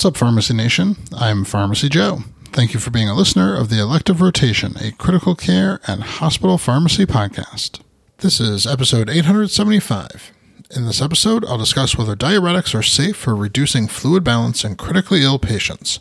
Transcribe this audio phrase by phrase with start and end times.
[0.00, 0.96] What's up, Pharmacy Nation?
[1.14, 2.20] I'm Pharmacy Joe.
[2.52, 6.56] Thank you for being a listener of the Elective Rotation, a critical care and hospital
[6.56, 7.82] pharmacy podcast.
[8.16, 10.32] This is episode 875.
[10.74, 15.22] In this episode, I'll discuss whether diuretics are safe for reducing fluid balance in critically
[15.22, 16.00] ill patients.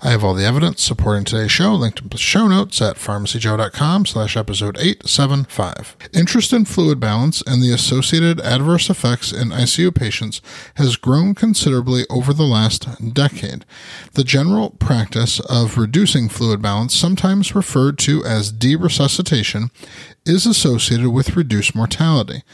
[0.00, 4.06] I have all the evidence supporting today's show linked in the show notes at pharmacyjoe.com
[4.06, 5.96] slash episode 875.
[6.14, 10.40] Interest in fluid balance and the associated adverse effects in ICU patients
[10.76, 13.64] has grown considerably over the last decade.
[14.12, 19.72] The general practice of reducing fluid balance, sometimes referred to as deresuscitation,
[20.24, 22.44] is associated with reduced mortality.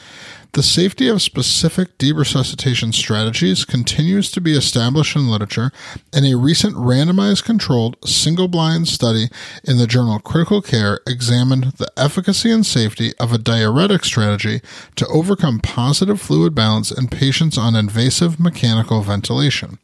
[0.55, 5.73] The safety of specific deresuscitation strategies continues to be established in literature,
[6.13, 9.29] and a recent randomized controlled single blind study
[9.65, 14.61] in the journal Critical Care examined the efficacy and safety of a diuretic strategy
[14.97, 19.79] to overcome positive fluid balance in patients on invasive mechanical ventilation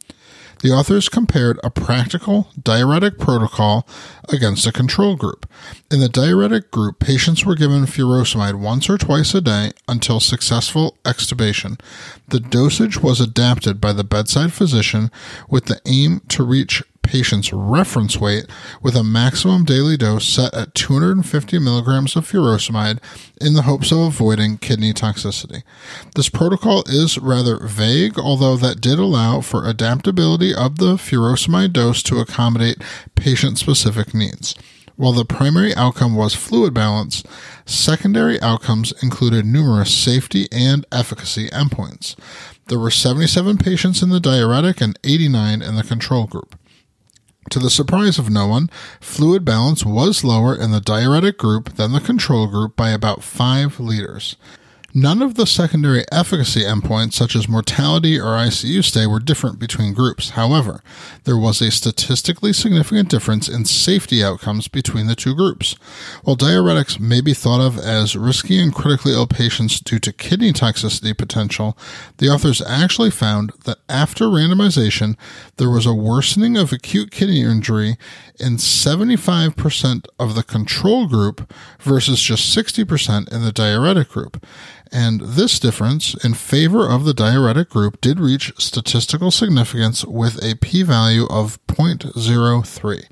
[0.63, 3.87] the authors compared a practical diuretic protocol
[4.29, 5.51] against a control group.
[5.91, 10.99] In the diuretic group, patients were given furosemide once or twice a day until successful
[11.05, 11.81] extubation.
[12.29, 15.11] The dosage was adapted by the bedside physician
[15.49, 18.47] with the aim to reach patient's reference weight
[18.81, 23.01] with a maximum daily dose set at 250 milligrams of furosemide
[23.41, 25.65] in the hopes of avoiding kidney toxicity.
[26.15, 32.01] This protocol is rather vague, although that did allow for adaptability of the furosemide dose
[32.05, 32.81] to accommodate
[33.17, 34.55] patient specific needs.
[34.95, 37.25] While the primary outcome was fluid balance,
[37.65, 42.15] secondary outcomes included numerous safety and efficacy endpoints.
[42.69, 46.60] There were 77 patients in the diuretic and 89 in the control group.
[47.49, 48.69] To the surprise of no one,
[49.01, 53.81] fluid balance was lower in the diuretic group than the control group by about 5
[53.81, 54.37] liters.
[54.93, 59.95] None of the secondary efficacy endpoints, such as mortality or ICU stay, were different between
[59.95, 60.31] groups.
[60.31, 60.83] However,
[61.25, 65.77] there was a statistically significant difference in safety outcomes between the two groups.
[66.25, 70.53] While diuretics may be thought of as risky in critically ill patients due to kidney
[70.53, 71.79] toxicity potential,
[72.19, 75.17] the authors actually found that after randomization,
[75.57, 77.97] there was a worsening of acute kidney injury
[78.41, 84.45] in 75% of the control group versus just 60% in the diuretic group
[84.93, 90.57] and this difference in favor of the diuretic group did reach statistical significance with a
[90.57, 93.05] p value of 0.03.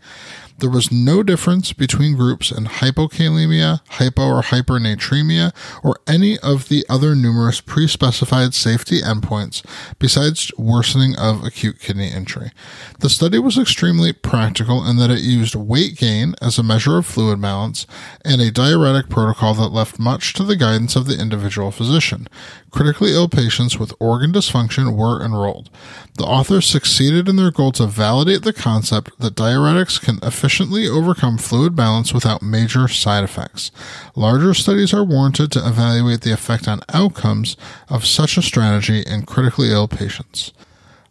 [0.58, 5.54] There was no difference between groups in hypokalemia, hypo or hypernatremia,
[5.84, 9.64] or any of the other numerous pre specified safety endpoints
[10.00, 12.50] besides worsening of acute kidney injury.
[12.98, 17.06] The study was extremely practical in that it used weight gain as a measure of
[17.06, 17.86] fluid balance
[18.24, 22.26] and a diuretic protocol that left much to the guidance of the individual physician.
[22.70, 25.70] Critically ill patients with organ dysfunction were enrolled.
[26.16, 31.38] The authors succeeded in their goal to validate the concept that diuretics can efficiently overcome
[31.38, 33.70] fluid balance without major side effects.
[34.14, 37.56] Larger studies are warranted to evaluate the effect on outcomes
[37.88, 40.52] of such a strategy in critically ill patients.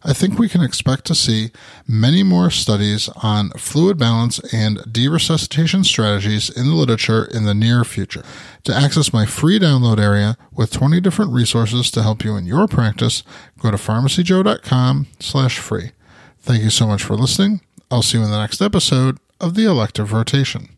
[0.04, 1.50] I think we can expect to see
[1.86, 7.84] many more studies on fluid balance and deresuscitation strategies in the literature in the near
[7.84, 8.22] future.
[8.64, 12.68] To access my free download area with 20 different resources to help you in your
[12.68, 13.24] practice,
[13.58, 15.90] go to pharmacyjoe.com slash free.
[16.40, 17.60] Thank you so much for listening.
[17.90, 20.77] I'll see you in the next episode of the Elective Rotation.